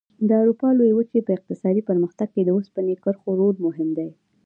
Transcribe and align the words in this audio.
د 0.27 0.29
اروپا 0.41 0.67
لویې 0.77 0.95
وچې 0.97 1.19
په 1.25 1.31
اقتصادي 1.37 1.81
پرمختګ 1.89 2.27
کې 2.33 2.41
د 2.43 2.49
اوسپنې 2.57 2.93
کرښو 3.03 3.29
رول 3.39 3.55
مهم 3.67 3.89
دی. 3.97 4.09